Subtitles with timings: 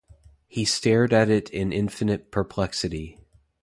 [0.47, 3.19] He stared at it in infinite perplexity.